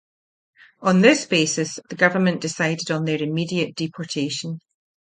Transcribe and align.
On 0.79 1.01
this 1.01 1.27
basis, 1.27 1.77
the 1.89 1.95
government 1.95 2.41
decided 2.41 2.89
on 2.89 3.05
their 3.05 3.21
immediate 3.21 3.75
deportation. 3.75 4.59